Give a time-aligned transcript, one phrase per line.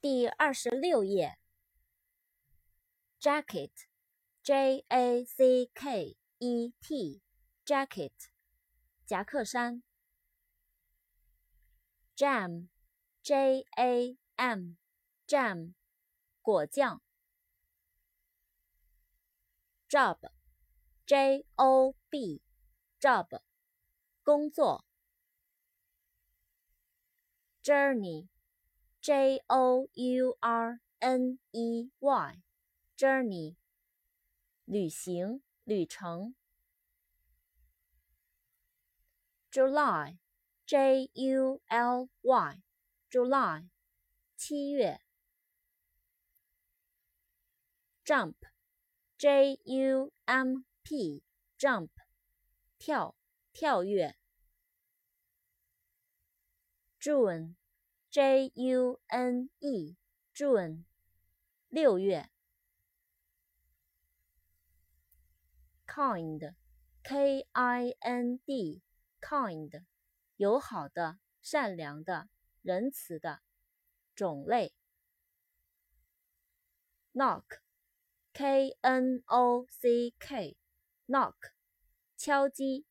[0.00, 1.38] 第二十六页。
[3.20, 8.12] jacket，j a c k e t，jacket，
[9.04, 9.82] 夹克衫。
[12.16, 15.74] jam，j a m，jam，
[16.40, 17.02] 果酱。
[19.86, 23.42] job，j o b，job，
[24.22, 24.86] 工作。
[27.62, 28.28] journey。
[29.00, 33.56] J O U R N E Y，journey，
[34.66, 36.34] 旅行、旅程。
[39.50, 43.70] July，J U L Y，July，
[44.36, 45.00] 七月。
[48.04, 51.88] Jump，J U M P，Jump，
[52.78, 53.16] 跳、
[53.52, 54.14] 跳跃。
[57.00, 57.59] June。
[58.10, 60.84] J U N E，June，
[61.68, 62.28] 六月。
[65.86, 69.84] Kind，K I N D，Kind，
[70.36, 72.28] 友好的、善良的、
[72.62, 73.42] 仁慈的。
[74.16, 74.74] 种类。
[77.12, 81.36] Knock，K N O C K，Knock，
[82.16, 82.86] 敲击。